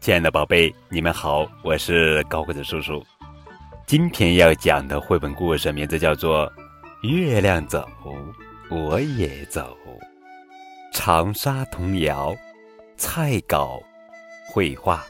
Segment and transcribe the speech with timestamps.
[0.00, 3.04] 亲爱的宝贝，你们好，我是高个子叔叔。
[3.84, 6.50] 今天要讲的绘本故事名字叫做
[7.08, 7.86] 《月亮走，
[8.70, 9.76] 我也走》。
[10.96, 12.34] 长沙童谣，
[12.96, 13.82] 蔡稿，
[14.48, 15.04] 绘画。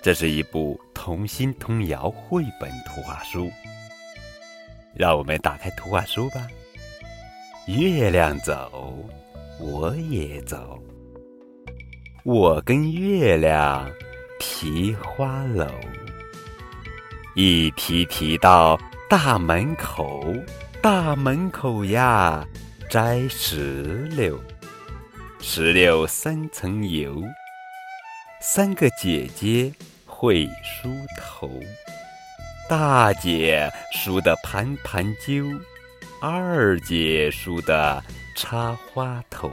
[0.00, 3.50] 这是一部童心童谣绘本图画书。
[4.94, 6.46] 让我们打开图画书吧。
[7.66, 8.96] 月亮走，
[9.58, 10.80] 我也走。
[12.30, 13.90] 我跟月亮
[14.38, 15.66] 提花篓，
[17.34, 18.78] 一提提到
[19.08, 20.22] 大门口，
[20.82, 22.46] 大门口呀
[22.90, 24.38] 摘石榴，
[25.40, 27.16] 石榴三层油，
[28.42, 29.72] 三个姐姐
[30.04, 31.48] 会梳头，
[32.68, 35.46] 大姐梳得盘盘揪，
[36.20, 38.04] 二姐梳得
[38.36, 39.50] 插花头。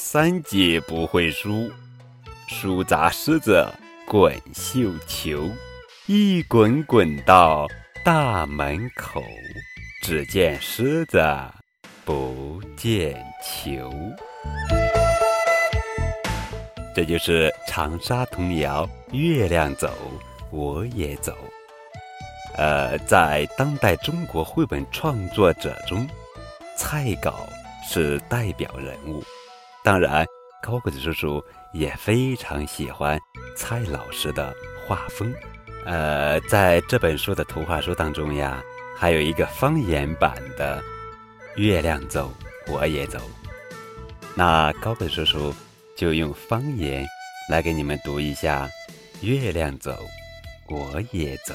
[0.00, 1.68] 三姐不会输，
[2.46, 3.66] 输砸狮子
[4.06, 5.50] 滚绣球，
[6.06, 7.66] 一滚滚到
[8.04, 9.20] 大门口，
[10.00, 11.20] 只见狮子
[12.04, 13.92] 不见球。
[16.94, 19.92] 这就是长沙童谣《月亮走，
[20.52, 21.32] 我也走》。
[22.56, 26.08] 呃，在当代中国绘本创作者中，
[26.76, 27.48] 蔡稿
[27.84, 29.24] 是代表人物。
[29.88, 30.22] 当然，
[30.62, 33.18] 高个子叔叔也非常喜欢
[33.56, 34.54] 蔡老师的
[34.86, 35.32] 画风。
[35.86, 38.62] 呃，在这本书的图画书当中呀，
[38.98, 40.78] 还有一个方言版的
[41.58, 42.30] 《月亮走，
[42.66, 43.18] 我也走》。
[44.34, 45.54] 那高个子叔叔
[45.96, 47.06] 就用方言
[47.48, 48.68] 来给你们读一下
[49.26, 49.96] 《月亮走，
[50.68, 51.54] 我也走》。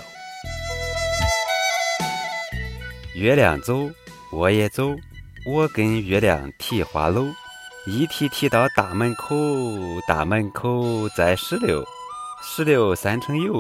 [3.14, 3.88] 月亮走，
[4.32, 4.90] 我也走，
[5.46, 7.32] 我跟月亮提花篓。
[7.86, 9.36] 一提提到大门口，
[10.08, 11.84] 大门口栽石榴，
[12.42, 13.54] 石榴三层油，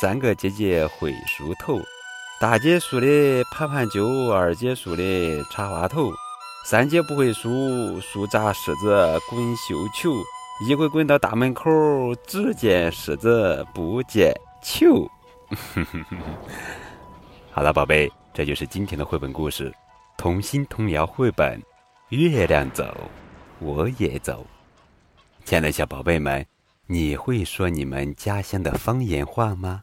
[0.00, 1.80] 三个姐姐会梳头，
[2.40, 6.12] 大姐梳的盘盘揪，二姐梳的插花头，
[6.66, 10.14] 三姐不会梳，梳砸柿子滚绣球，
[10.64, 11.68] 一滚滚到大门口，
[12.28, 14.32] 只见柿子不见
[14.62, 15.10] 球。
[17.50, 19.74] 好了，宝贝，这就是今天的绘本故事，
[20.16, 21.60] 童心童谣绘本
[22.10, 22.84] 《月亮走》。
[23.60, 24.46] 我也走，
[25.44, 26.46] 亲爱的小宝贝们，
[26.86, 29.82] 你会说你们家乡的方言话吗？